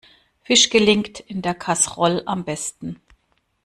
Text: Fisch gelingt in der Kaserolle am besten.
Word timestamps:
Fisch 0.41 0.71
gelingt 0.71 1.19
in 1.19 1.43
der 1.43 1.53
Kaserolle 1.53 2.27
am 2.27 2.43
besten. 2.43 2.99